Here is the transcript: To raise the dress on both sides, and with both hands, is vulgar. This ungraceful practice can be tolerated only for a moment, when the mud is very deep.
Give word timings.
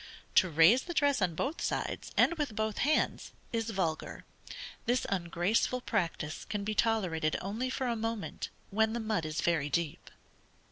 To 0.33 0.49
raise 0.49 0.81
the 0.81 0.95
dress 0.95 1.21
on 1.21 1.35
both 1.35 1.61
sides, 1.61 2.11
and 2.17 2.33
with 2.33 2.55
both 2.55 2.79
hands, 2.79 3.33
is 3.53 3.69
vulgar. 3.69 4.25
This 4.87 5.05
ungraceful 5.07 5.81
practice 5.81 6.43
can 6.43 6.63
be 6.63 6.73
tolerated 6.73 7.37
only 7.39 7.69
for 7.69 7.85
a 7.85 7.95
moment, 7.95 8.49
when 8.71 8.93
the 8.93 8.99
mud 8.99 9.27
is 9.27 9.41
very 9.41 9.69
deep. 9.69 10.09